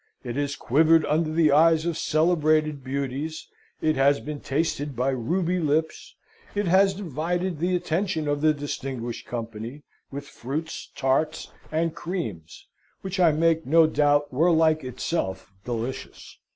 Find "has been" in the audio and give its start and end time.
3.97-4.39